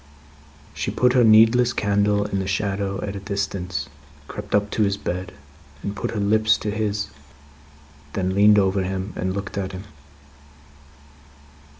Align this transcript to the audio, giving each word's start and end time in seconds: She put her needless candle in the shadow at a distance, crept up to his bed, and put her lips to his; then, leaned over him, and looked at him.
She 0.73 0.89
put 0.89 1.13
her 1.13 1.23
needless 1.23 1.73
candle 1.73 2.25
in 2.25 2.39
the 2.39 2.47
shadow 2.47 3.03
at 3.03 3.15
a 3.15 3.19
distance, 3.19 3.87
crept 4.27 4.55
up 4.55 4.71
to 4.71 4.81
his 4.81 4.97
bed, 4.97 5.31
and 5.83 5.95
put 5.95 6.09
her 6.09 6.19
lips 6.19 6.57
to 6.57 6.71
his; 6.71 7.11
then, 8.13 8.33
leaned 8.33 8.57
over 8.57 8.81
him, 8.81 9.13
and 9.15 9.31
looked 9.35 9.59
at 9.59 9.73
him. 9.73 9.83